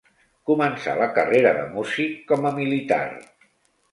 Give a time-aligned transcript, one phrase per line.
[0.49, 3.03] Començà la carrera de músic com a militar.